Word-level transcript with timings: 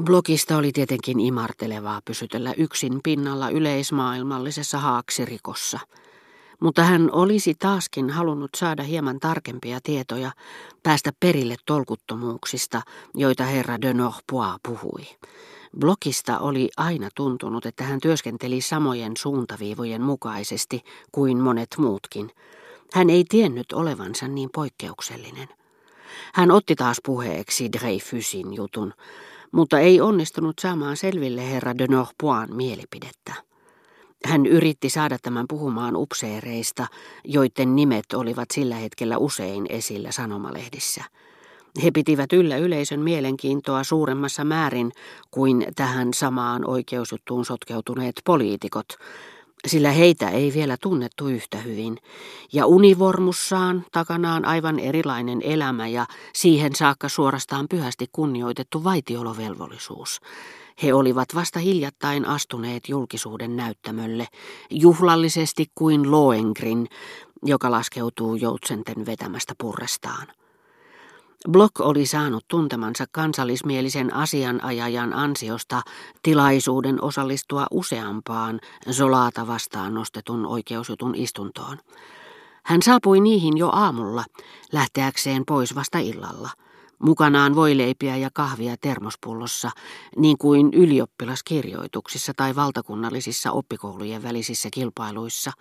Blogista 0.00 0.56
oli 0.56 0.72
tietenkin 0.72 1.20
imartelevaa 1.20 2.00
pysytellä 2.04 2.54
yksin 2.56 3.00
pinnalla 3.04 3.50
yleismaailmallisessa 3.50 4.78
haaksirikossa. 4.78 5.78
Mutta 6.60 6.82
hän 6.82 7.10
olisi 7.12 7.54
taaskin 7.54 8.10
halunnut 8.10 8.50
saada 8.56 8.82
hieman 8.82 9.20
tarkempia 9.20 9.78
tietoja, 9.82 10.30
päästä 10.82 11.12
perille 11.20 11.56
tolkuttomuuksista, 11.66 12.82
joita 13.14 13.44
herra 13.44 13.80
de 13.80 13.94
Norpois 13.94 14.54
puhui. 14.62 15.06
Blokista 15.78 16.38
oli 16.38 16.68
aina 16.76 17.08
tuntunut, 17.14 17.66
että 17.66 17.84
hän 17.84 18.00
työskenteli 18.00 18.60
samojen 18.60 19.12
suuntaviivojen 19.18 20.02
mukaisesti 20.02 20.84
kuin 21.12 21.38
monet 21.38 21.74
muutkin. 21.78 22.30
Hän 22.92 23.10
ei 23.10 23.24
tiennyt 23.28 23.72
olevansa 23.72 24.28
niin 24.28 24.50
poikkeuksellinen. 24.54 25.48
Hän 26.34 26.50
otti 26.50 26.76
taas 26.76 26.96
puheeksi 27.04 27.72
Dreyfusin 27.72 28.54
jutun, 28.54 28.94
mutta 29.52 29.78
ei 29.78 30.00
onnistunut 30.00 30.58
saamaan 30.58 30.96
selville 30.96 31.50
herra 31.50 31.78
de 31.78 31.86
Norpoin 31.86 32.56
mielipidettä. 32.56 33.34
Hän 34.24 34.46
yritti 34.46 34.90
saada 34.90 35.18
tämän 35.22 35.44
puhumaan 35.48 35.96
upseereista, 35.96 36.86
joiden 37.24 37.76
nimet 37.76 38.12
olivat 38.14 38.48
sillä 38.52 38.74
hetkellä 38.74 39.18
usein 39.18 39.66
esillä 39.68 40.12
sanomalehdissä. 40.12 41.04
He 41.82 41.90
pitivät 41.90 42.32
yllä 42.32 42.56
yleisön 42.56 43.00
mielenkiintoa 43.00 43.84
suuremmassa 43.84 44.44
määrin 44.44 44.92
kuin 45.30 45.66
tähän 45.76 46.14
samaan 46.14 46.70
oikeusjuttuun 46.70 47.44
sotkeutuneet 47.44 48.14
poliitikot, 48.24 48.88
sillä 49.66 49.90
heitä 49.90 50.30
ei 50.30 50.52
vielä 50.54 50.76
tunnettu 50.82 51.28
yhtä 51.28 51.58
hyvin, 51.58 51.98
ja 52.52 52.66
univormussaan 52.66 53.84
takanaan 53.92 54.44
aivan 54.44 54.78
erilainen 54.78 55.42
elämä 55.42 55.88
ja 55.88 56.06
siihen 56.34 56.74
saakka 56.74 57.08
suorastaan 57.08 57.66
pyhästi 57.70 58.06
kunnioitettu 58.12 58.84
vaitiolovelvollisuus. 58.84 60.20
He 60.82 60.94
olivat 60.94 61.34
vasta 61.34 61.58
hiljattain 61.58 62.24
astuneet 62.24 62.88
julkisuuden 62.88 63.56
näyttämölle, 63.56 64.26
juhlallisesti 64.70 65.66
kuin 65.74 66.10
Loengrin, 66.10 66.88
joka 67.42 67.70
laskeutuu 67.70 68.34
joutsenten 68.34 69.06
vetämästä 69.06 69.54
purrestaan. 69.58 70.26
Block 71.50 71.80
oli 71.80 72.06
saanut 72.06 72.44
tuntemansa 72.48 73.04
kansallismielisen 73.12 74.14
asianajajan 74.14 75.12
ansiosta 75.12 75.82
tilaisuuden 76.22 77.02
osallistua 77.02 77.66
useampaan 77.70 78.60
Zolaata 78.90 79.46
vastaan 79.46 79.94
nostetun 79.94 80.46
oikeusjutun 80.46 81.14
istuntoon. 81.14 81.78
Hän 82.64 82.82
saapui 82.82 83.20
niihin 83.20 83.58
jo 83.58 83.68
aamulla, 83.68 84.24
lähteäkseen 84.72 85.42
pois 85.46 85.74
vasta 85.74 85.98
illalla. 85.98 86.50
Mukanaan 86.98 87.54
voileipiä 87.54 88.16
ja 88.16 88.30
kahvia 88.32 88.76
termospullossa, 88.80 89.70
niin 90.16 90.38
kuin 90.38 90.74
ylioppilaskirjoituksissa 90.74 92.32
tai 92.36 92.56
valtakunnallisissa 92.56 93.52
oppikoulujen 93.52 94.22
välisissä 94.22 94.68
kilpailuissa. 94.72 95.52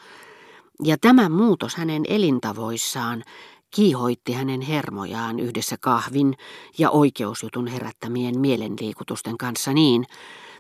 Ja 0.84 0.98
tämä 1.02 1.30
muutos 1.30 1.76
hänen 1.76 2.04
elintavoissaan 2.08 3.24
kiihoitti 3.72 4.34
hänen 4.34 4.62
hermojaan 4.62 5.40
yhdessä 5.40 5.76
kahvin 5.82 6.34
ja 6.78 6.90
oikeusjutun 6.90 7.68
herättämien 7.68 8.40
mielenliikutusten 8.40 9.38
kanssa 9.38 9.74
niin, 9.74 10.06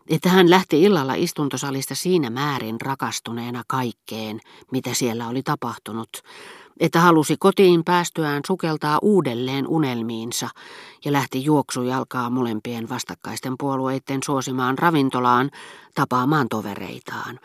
että 0.09 0.29
hän 0.29 0.49
lähti 0.49 0.83
illalla 0.83 1.13
istuntosalista 1.13 1.95
siinä 1.95 2.29
määrin 2.29 2.81
rakastuneena 2.81 3.63
kaikkeen, 3.67 4.39
mitä 4.71 4.93
siellä 4.93 5.27
oli 5.27 5.43
tapahtunut, 5.43 6.09
että 6.79 6.99
halusi 6.99 7.35
kotiin 7.39 7.83
päästyään 7.83 8.41
sukeltaa 8.47 8.99
uudelleen 9.01 9.67
unelmiinsa 9.67 10.49
ja 11.05 11.11
lähti 11.11 11.43
juoksujalkaa 11.43 12.29
molempien 12.29 12.89
vastakkaisten 12.89 13.53
puolueiden 13.59 14.23
suosimaan 14.25 14.77
ravintolaan 14.77 15.51
tapaamaan 15.95 16.47
tovereitaan, 16.49 17.39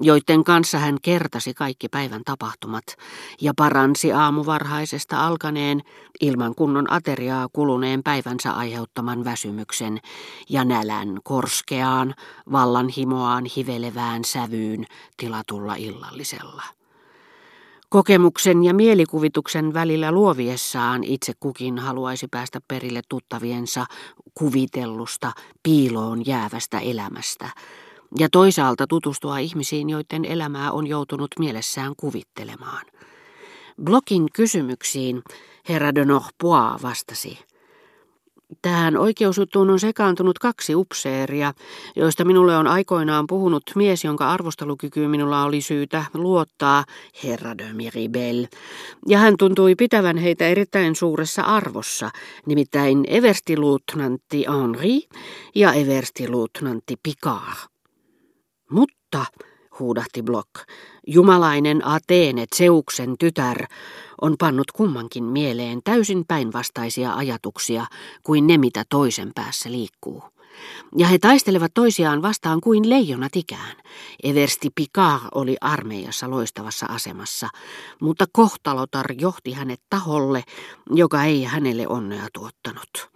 joiden 0.00 0.44
kanssa 0.44 0.78
hän 0.78 0.96
kertasi 1.02 1.54
kaikki 1.54 1.88
päivän 1.88 2.22
tapahtumat 2.24 2.84
ja 3.40 3.52
paransi 3.56 4.12
aamuvarhaisesta 4.12 5.26
alkaneen 5.26 5.82
ilman 6.20 6.54
kunnon 6.54 6.92
ateriaa 6.92 7.48
kuluneen 7.52 8.02
päivänsä 8.02 8.52
aiheuttaman 8.52 9.24
väsymyksen 9.24 9.98
ja 10.48 10.64
nälän 10.64 11.18
korskeaan, 11.24 12.14
vallanhimoaan 12.52 13.44
hivelevään 13.56 14.24
sävyyn 14.24 14.84
tilatulla 15.16 15.74
illallisella. 15.74 16.62
Kokemuksen 17.90 18.64
ja 18.64 18.74
mielikuvituksen 18.74 19.74
välillä 19.74 20.12
luoviessaan 20.12 21.04
itse 21.04 21.32
kukin 21.40 21.78
haluaisi 21.78 22.26
päästä 22.30 22.60
perille 22.68 23.00
tuttaviensa 23.08 23.86
kuvitellusta 24.34 25.32
piiloon 25.62 26.26
jäävästä 26.26 26.78
elämästä, 26.78 27.50
ja 28.18 28.28
toisaalta 28.32 28.86
tutustua 28.86 29.38
ihmisiin, 29.38 29.90
joiden 29.90 30.24
elämää 30.24 30.72
on 30.72 30.86
joutunut 30.86 31.30
mielessään 31.38 31.92
kuvittelemaan. 31.96 32.86
Blokin 33.82 34.26
kysymyksiin 34.32 35.22
herra 35.68 35.94
de 35.94 36.04
Norpois 36.04 36.82
vastasi. 36.82 37.38
Tähän 38.62 38.96
oikeusjuttuun 38.96 39.70
on 39.70 39.80
sekaantunut 39.80 40.38
kaksi 40.38 40.74
upseeria, 40.74 41.52
joista 41.96 42.24
minulle 42.24 42.56
on 42.56 42.66
aikoinaan 42.66 43.26
puhunut 43.26 43.62
mies, 43.74 44.04
jonka 44.04 44.30
arvostelukykyyn 44.30 45.10
minulla 45.10 45.44
oli 45.44 45.60
syytä 45.60 46.04
luottaa, 46.14 46.84
herra 47.24 47.58
de 47.58 47.72
Miribel. 47.72 48.46
Ja 49.06 49.18
hän 49.18 49.34
tuntui 49.38 49.74
pitävän 49.74 50.16
heitä 50.16 50.48
erittäin 50.48 50.96
suuressa 50.96 51.42
arvossa, 51.42 52.10
nimittäin 52.46 53.04
everstiluutnantti 53.08 54.44
Henri 54.48 55.00
ja 55.54 55.72
everstiluutnantti 55.72 56.96
Picard. 57.02 57.77
Mutta, 58.70 59.24
huudahti 59.78 60.22
Block, 60.22 60.50
jumalainen 61.06 61.86
Ateene, 61.86 62.46
Zeuksen 62.56 63.14
tytär, 63.18 63.66
on 64.20 64.34
pannut 64.38 64.72
kummankin 64.72 65.24
mieleen 65.24 65.80
täysin 65.84 66.24
päinvastaisia 66.28 67.14
ajatuksia 67.14 67.86
kuin 68.22 68.46
ne, 68.46 68.58
mitä 68.58 68.84
toisen 68.88 69.30
päässä 69.34 69.70
liikkuu. 69.70 70.22
Ja 70.96 71.06
he 71.06 71.18
taistelevat 71.18 71.74
toisiaan 71.74 72.22
vastaan 72.22 72.60
kuin 72.60 72.90
leijonat 72.90 73.36
ikään. 73.36 73.76
Eversti 74.22 74.70
Picard 74.74 75.22
oli 75.34 75.56
armeijassa 75.60 76.30
loistavassa 76.30 76.86
asemassa, 76.86 77.48
mutta 78.00 78.24
kohtalotar 78.32 79.06
johti 79.18 79.52
hänet 79.52 79.80
taholle, 79.90 80.44
joka 80.90 81.24
ei 81.24 81.44
hänelle 81.44 81.88
onnea 81.88 82.26
tuottanut. 82.32 83.10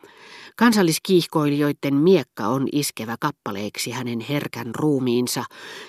Kansalliskiihkoilijoiden 0.56 1.94
miekka 1.94 2.46
on 2.46 2.68
iskevä 2.72 3.16
kappaleiksi 3.20 3.90
hänen 3.90 4.20
herkän 4.20 4.74
ruumiinsa, 4.74 5.44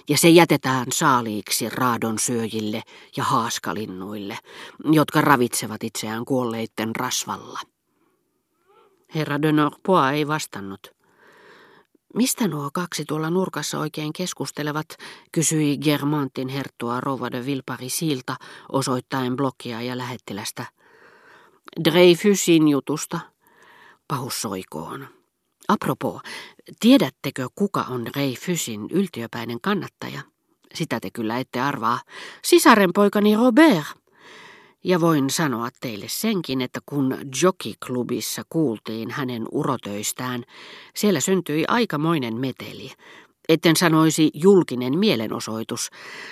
ja 0.10 0.18
se 0.18 0.30
jätetään 0.30 0.86
saaliiksi 0.92 1.70
raadon 1.70 2.20
syöjille 2.20 2.82
ja 3.18 3.24
haaskalinnuille, 3.24 4.38
jotka 4.92 5.22
ravitsevat 5.22 5.84
itseään 5.84 6.26
kuolleitten 6.26 6.96
rasvalla. 6.96 7.60
Herra 9.16 9.42
de 9.42 9.52
Norpois 9.52 10.14
ei 10.14 10.28
vastannut. 10.28 10.92
Mistä 12.16 12.48
nuo 12.48 12.70
kaksi 12.74 13.06
tuolla 13.06 13.30
nurkassa 13.30 13.80
oikein 13.80 14.14
keskustelevat, 14.14 14.88
kysyi 15.32 15.78
Germantin 15.78 16.48
herttua 16.48 17.02
Rova 17.02 17.32
de 17.32 17.46
Vilparisilta 17.46 18.36
osoittaen 18.72 19.36
blokkia 19.36 19.82
ja 19.82 19.98
lähettilästä. 19.98 20.66
Dreyfusin 21.84 22.68
jutusta, 22.68 23.20
pahus 24.08 24.42
soikoon. 24.42 25.08
Apropos, 25.68 26.22
tiedättekö 26.80 27.48
kuka 27.56 27.82
on 27.90 28.08
Ray 28.16 28.34
Fysin 28.34 28.88
yltiöpäinen 28.92 29.62
kannattaja? 29.62 30.22
Sitä 30.74 31.00
te 31.00 31.12
kyllä 31.12 31.40
ette 31.40 31.60
arvaa. 31.60 32.02
Sisarenpoikani 32.44 33.36
Robert. 33.36 33.86
Ja 34.84 35.02
voin 35.02 35.30
sanoa 35.30 35.70
teille 35.82 36.06
senkin, 36.08 36.62
että 36.62 36.80
kun 36.86 37.18
Jockey-klubissa 37.42 38.44
kuultiin 38.50 39.12
hänen 39.12 39.46
urotöistään, 39.52 40.44
siellä 40.96 41.20
syntyi 41.20 41.66
aikamoinen 41.68 42.36
meteli. 42.36 42.92
Etten 43.50 43.76
sanoisi 43.76 44.32
julkinen 44.34 45.00
mielenosoitus, 45.00 45.90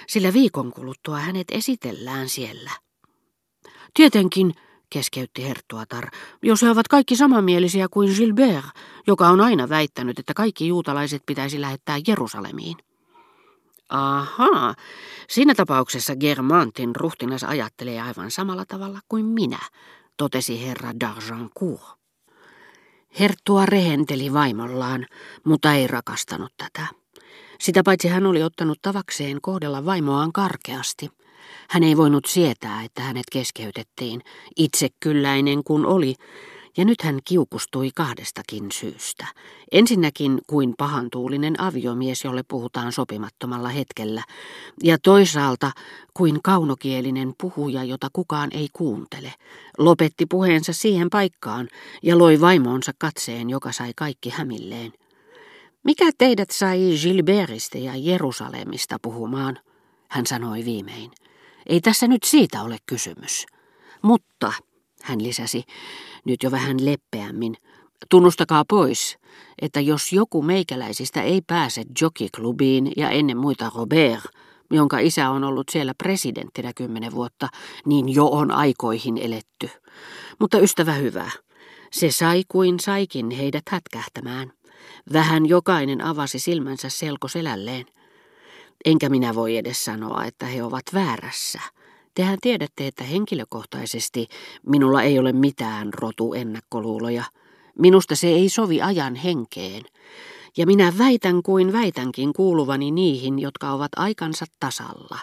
sillä 0.08 0.34
viikon 0.34 0.72
kuluttua 0.72 1.20
hänet 1.20 1.48
esitellään 1.52 2.30
siellä. 2.30 2.72
Tietenkin, 3.94 4.56
keskeytti 4.92 5.48
Herttuatar, 5.48 6.10
jos 6.44 6.62
he 6.62 6.70
ovat 6.70 6.88
kaikki 6.88 7.16
samanmielisiä 7.16 7.88
kuin 7.92 8.14
Gilbert, 8.16 8.66
joka 9.08 9.30
on 9.30 9.42
aina 9.42 9.70
väittänyt, 9.70 10.20
että 10.20 10.34
kaikki 10.34 10.68
juutalaiset 10.68 11.24
pitäisi 11.26 11.62
lähettää 11.62 11.98
Jerusalemiin. 12.08 12.78
Ahaa, 13.90 14.76
siinä 15.30 15.56
tapauksessa 15.56 16.16
Germantin 16.16 16.96
ruhtinas 16.96 17.44
ajattelee 17.44 18.02
aivan 18.02 18.32
samalla 18.32 18.66
tavalla 18.66 19.00
kuin 19.08 19.26
minä, 19.26 19.60
totesi 20.18 20.68
herra 20.68 20.92
d'Argencourt. 20.92 21.96
Herttua 23.20 23.66
rehenteli 23.66 24.34
vaimollaan, 24.34 25.06
mutta 25.44 25.74
ei 25.74 25.88
rakastanut 25.88 26.54
tätä. 26.58 26.88
Sitä 27.60 27.82
paitsi 27.86 28.08
hän 28.08 28.26
oli 28.26 28.44
ottanut 28.44 28.80
tavakseen 28.82 29.42
kohdella 29.42 29.86
vaimoaan 29.86 30.34
karkeasti– 30.34 31.10
hän 31.70 31.84
ei 31.84 31.98
voinut 31.98 32.26
sietää, 32.26 32.84
että 32.84 33.02
hänet 33.02 33.26
keskeytettiin, 33.32 34.22
itsekylläinen 34.58 35.64
kun 35.64 35.86
oli, 35.86 36.16
Ja 36.78 36.86
nyt 36.86 37.02
hän 37.02 37.20
kiukustui 37.26 37.92
kahdestakin 37.96 38.72
syystä. 38.72 39.26
Ensinnäkin 39.72 40.42
kuin 40.48 40.74
pahantuulinen 40.78 41.62
aviomies, 41.62 42.24
jolle 42.24 42.44
puhutaan 42.48 42.92
sopimattomalla 42.92 43.70
hetkellä, 43.70 44.24
ja 44.84 44.98
toisaalta 44.98 45.72
kuin 46.14 46.40
kaunokielinen 46.44 47.34
puhuja, 47.42 47.84
jota 47.84 48.08
kukaan 48.14 48.50
ei 48.54 48.68
kuuntele. 48.74 49.34
Lopetti 49.78 50.26
puheensa 50.26 50.74
siihen 50.74 51.10
paikkaan 51.10 51.68
ja 52.04 52.18
loi 52.18 52.42
vaimonsa 52.42 52.92
katseen, 52.98 53.50
joka 53.50 53.72
sai 53.72 53.92
kaikki 53.96 54.30
hämilleen. 54.30 54.94
Mikä 55.84 56.12
teidät 56.18 56.50
sai 56.52 56.80
Gilbertistä 57.02 57.78
ja 57.78 57.94
Jerusalemista 57.96 58.98
puhumaan? 59.02 59.60
Hän 60.10 60.26
sanoi 60.26 60.66
viimein. 60.66 61.12
Ei 61.66 61.82
tässä 61.82 62.08
nyt 62.08 62.24
siitä 62.24 62.62
ole 62.62 62.78
kysymys. 62.86 63.46
Mutta, 64.02 64.54
hän 65.02 65.24
lisäsi, 65.24 65.64
nyt 66.26 66.44
jo 66.44 66.52
vähän 66.52 66.86
leppeämmin, 66.86 67.56
tunnustakaa 68.10 68.66
pois, 68.70 69.18
että 69.62 69.80
jos 69.80 70.14
joku 70.14 70.42
meikäläisistä 70.42 71.22
ei 71.22 71.42
pääse 71.48 71.84
jokiklubiin 72.02 72.92
ja 72.98 73.10
ennen 73.10 73.38
muita 73.38 73.72
Robert, 73.76 74.24
jonka 74.72 75.00
isä 75.00 75.30
on 75.30 75.44
ollut 75.44 75.70
siellä 75.72 75.94
presidenttinä 76.04 76.72
kymmenen 76.76 77.12
vuotta, 77.12 77.50
niin 77.86 78.10
jo 78.10 78.26
on 78.26 78.52
aikoihin 78.52 79.18
eletty. 79.18 79.70
Mutta 80.40 80.60
ystävä 80.60 80.94
hyvä, 80.94 81.32
se 81.92 82.12
sai 82.12 82.44
kuin 82.48 82.80
saikin 82.80 83.30
heidät 83.30 83.64
hätkähtämään. 83.70 84.52
Vähän 85.14 85.46
jokainen 85.46 86.02
avasi 86.02 86.40
silmänsä 86.40 86.90
selkoselälleen. 86.90 87.86
Enkä 88.86 89.10
minä 89.10 89.36
voi 89.36 89.58
edes 89.58 89.86
sanoa, 89.86 90.26
että 90.26 90.46
he 90.46 90.64
ovat 90.64 90.84
väärässä. 90.94 91.60
Tehän 92.16 92.38
tiedätte, 92.42 92.88
että 92.88 93.04
henkilökohtaisesti 93.04 94.28
minulla 94.68 95.04
ei 95.04 95.20
ole 95.20 95.34
mitään 95.34 95.94
rotuennakkoluuloja. 95.94 97.24
Minusta 97.80 98.16
se 98.16 98.28
ei 98.28 98.50
sovi 98.50 98.82
ajan 98.82 99.16
henkeen. 99.16 99.84
Ja 100.58 100.66
minä 100.66 100.94
väitän 100.98 101.44
kuin 101.44 101.74
väitänkin 101.74 102.34
kuuluvani 102.34 102.92
niihin, 102.92 103.40
jotka 103.40 103.72
ovat 103.72 103.92
aikansa 103.96 104.46
tasalla. 104.60 105.18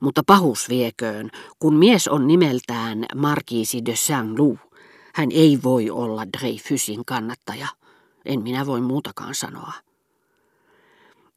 Mutta 0.00 0.22
pahus 0.26 0.68
vieköön, 0.68 1.30
kun 1.58 1.76
mies 1.76 2.08
on 2.08 2.26
nimeltään 2.26 3.04
Markiisi 3.14 3.84
de 3.84 3.96
Saint-Loup, 3.96 4.58
hän 5.14 5.28
ei 5.32 5.58
voi 5.62 5.90
olla 5.90 6.22
Dreyfusin 6.38 7.04
kannattaja. 7.04 7.68
En 8.24 8.42
minä 8.42 8.66
voi 8.66 8.80
muutakaan 8.80 9.34
sanoa. 9.34 9.72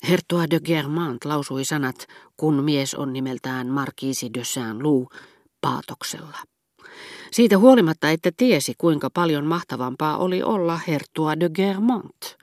Hertua 0.08 0.50
de 0.50 0.60
Germant 0.60 1.26
lausui 1.26 1.66
sanat, 1.66 2.08
kun 2.38 2.64
mies 2.64 2.96
on 2.96 3.14
nimeltään 3.14 3.68
Markiisi 3.68 4.30
de 4.34 4.44
Saint-Loup, 4.44 5.12
paatoksella. 5.62 6.38
Siitä 7.32 7.58
huolimatta, 7.58 8.10
että 8.10 8.32
tiesi, 8.38 8.74
kuinka 8.78 9.10
paljon 9.10 9.46
mahtavampaa 9.46 10.18
oli 10.18 10.44
olla 10.44 10.80
Hertua 10.88 11.40
de 11.40 11.50
Germant. 11.50 12.38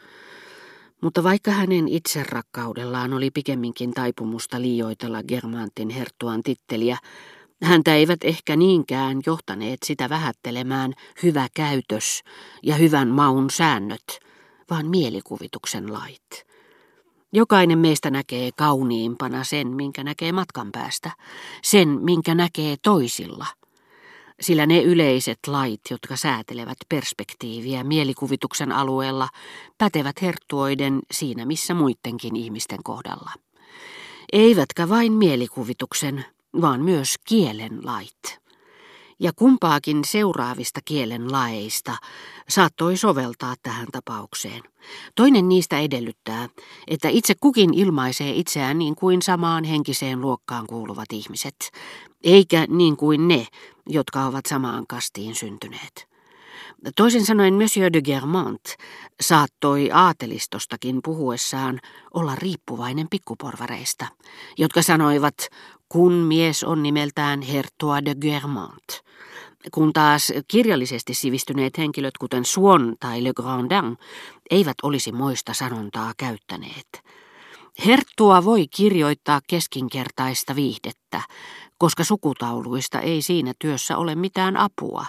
Mutta 1.02 1.22
vaikka 1.22 1.50
hänen 1.50 1.88
itserakkaudellaan 1.88 3.12
oli 3.12 3.30
pikemminkin 3.30 3.94
taipumusta 3.94 4.60
liioitella 4.60 5.22
Germantin 5.22 5.88
herttuan 5.88 6.42
titteliä, 6.42 6.98
häntä 7.62 7.94
eivät 7.94 8.24
ehkä 8.24 8.56
niinkään 8.56 9.20
johtaneet 9.26 9.78
sitä 9.84 10.08
vähättelemään 10.08 10.92
hyvä 11.22 11.48
käytös 11.54 12.22
ja 12.62 12.74
hyvän 12.74 13.08
maun 13.08 13.50
säännöt, 13.50 14.18
vaan 14.70 14.86
mielikuvituksen 14.86 15.92
lait. 15.92 16.46
Jokainen 17.32 17.78
meistä 17.78 18.10
näkee 18.10 18.50
kauniimpana 18.56 19.44
sen, 19.44 19.68
minkä 19.68 20.04
näkee 20.04 20.32
matkan 20.32 20.72
päästä, 20.72 21.10
sen, 21.62 21.88
minkä 21.88 22.34
näkee 22.34 22.76
toisilla. 22.82 23.46
Sillä 24.40 24.66
ne 24.66 24.82
yleiset 24.82 25.38
lait, 25.46 25.80
jotka 25.90 26.16
säätelevät 26.16 26.76
perspektiiviä 26.88 27.84
mielikuvituksen 27.84 28.72
alueella, 28.72 29.28
pätevät 29.78 30.22
herttuoiden 30.22 30.98
siinä 31.10 31.46
missä 31.46 31.74
muidenkin 31.74 32.36
ihmisten 32.36 32.82
kohdalla. 32.84 33.30
Eivätkä 34.32 34.88
vain 34.88 35.12
mielikuvituksen, 35.12 36.24
vaan 36.60 36.82
myös 36.82 37.14
kielen 37.24 37.78
lait 37.84 38.45
ja 39.20 39.32
kumpaakin 39.36 40.04
seuraavista 40.04 40.80
kielen 40.84 41.32
laeista 41.32 41.96
saattoi 42.48 42.96
soveltaa 42.96 43.54
tähän 43.62 43.86
tapaukseen. 43.92 44.62
Toinen 45.14 45.48
niistä 45.48 45.78
edellyttää, 45.78 46.48
että 46.86 47.08
itse 47.08 47.34
kukin 47.40 47.74
ilmaisee 47.74 48.30
itseään 48.30 48.78
niin 48.78 48.94
kuin 48.94 49.22
samaan 49.22 49.64
henkiseen 49.64 50.20
luokkaan 50.20 50.66
kuuluvat 50.66 51.12
ihmiset, 51.12 51.56
eikä 52.24 52.66
niin 52.68 52.96
kuin 52.96 53.28
ne, 53.28 53.46
jotka 53.86 54.24
ovat 54.26 54.46
samaan 54.46 54.86
kastiin 54.86 55.34
syntyneet. 55.34 56.15
Toisin 56.94 57.26
sanoen 57.26 57.54
Monsieur 57.54 57.92
de 57.92 58.02
Germant 58.02 58.60
saattoi 59.20 59.90
aatelistostakin 59.92 61.00
puhuessaan 61.04 61.80
olla 62.14 62.34
riippuvainen 62.34 63.06
pikkuporvareista, 63.10 64.06
jotka 64.58 64.82
sanoivat, 64.82 65.34
kun 65.88 66.12
mies 66.12 66.64
on 66.64 66.82
nimeltään 66.82 67.42
Hertois 67.42 68.04
de 68.04 68.14
Germant, 68.14 68.84
kun 69.74 69.92
taas 69.92 70.32
kirjallisesti 70.48 71.14
sivistyneet 71.14 71.78
henkilöt, 71.78 72.18
kuten 72.18 72.44
Swan 72.44 72.96
tai 73.00 73.24
Le 73.24 73.32
Grandin, 73.36 73.96
eivät 74.50 74.76
olisi 74.82 75.12
moista 75.12 75.54
sanontaa 75.54 76.12
käyttäneet. 76.16 77.02
Herttua 77.86 78.44
voi 78.44 78.66
kirjoittaa 78.76 79.40
keskinkertaista 79.46 80.56
viihdettä, 80.56 81.20
koska 81.78 82.04
sukutauluista 82.04 83.00
ei 83.00 83.22
siinä 83.22 83.52
työssä 83.58 83.96
ole 83.96 84.14
mitään 84.14 84.56
apua, 84.56 85.06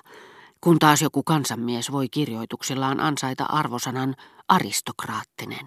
kun 0.68 0.80
taas 0.80 1.02
joku 1.02 1.24
kansanmies 1.24 1.92
voi 1.92 2.10
kirjoituksillaan 2.10 3.00
ansaita 3.00 3.44
arvosanan 3.44 4.16
aristokraattinen. 4.48 5.66